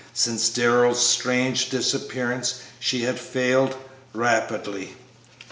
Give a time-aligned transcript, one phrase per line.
[0.15, 3.75] Since Darrell's strange disappearance she had failed
[4.15, 4.95] rapidly.